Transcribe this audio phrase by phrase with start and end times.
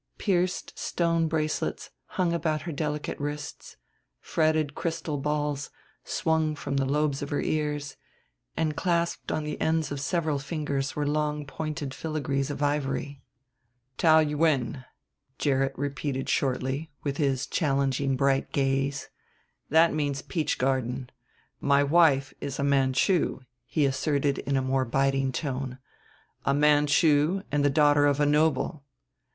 [0.17, 3.77] Pierced stone bracelets hung about her delicate wrists,
[4.19, 5.69] fretted crystal balls
[6.03, 7.97] swung from the lobes of her ears;
[8.57, 13.21] and clasped on the ends of several fingers were long pointed filagrees of ivory.
[13.99, 14.85] "Taou Yuen,"
[15.37, 19.07] Gerrit repeated shortly, with his challenging bright gaze.
[19.69, 21.11] "That means Peach Garden.
[21.59, 25.77] My wife is a Manchu," he asserted in a more biting tone;
[26.43, 28.83] "a Manchu and the daughter of a noble.